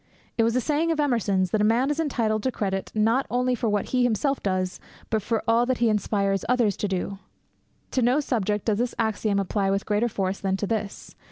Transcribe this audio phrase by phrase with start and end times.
[0.35, 3.53] It was a saying of Emerson's that a man is entitled to credit, not only
[3.53, 4.79] for what he himself does,
[5.11, 7.19] but for all that he inspires others to do.
[7.91, 11.15] To no subject does this axiom apply with greater force than to this.